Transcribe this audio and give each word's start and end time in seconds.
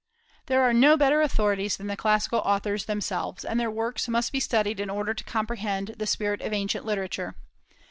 There 0.47 0.63
are 0.63 0.73
no 0.73 0.97
better 0.97 1.21
authorities 1.21 1.77
than 1.77 1.85
the 1.85 1.95
classical 1.95 2.39
authors 2.39 2.85
themselves, 2.85 3.45
and 3.45 3.59
their 3.59 3.69
works 3.69 4.07
must 4.07 4.31
be 4.31 4.39
studied 4.39 4.79
in 4.79 4.89
order 4.89 5.13
to 5.13 5.23
comprehend 5.23 5.89
the 5.99 6.07
spirit 6.07 6.41
of 6.41 6.51
ancient 6.53 6.85
literature. 6.87 7.35